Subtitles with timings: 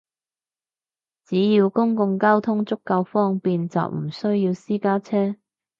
[1.25, 5.35] 只要公共交通足夠方便，就唔需要私家車